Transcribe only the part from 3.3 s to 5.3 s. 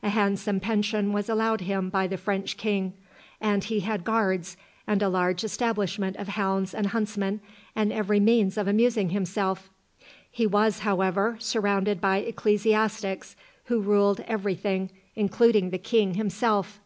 and he had guards, and a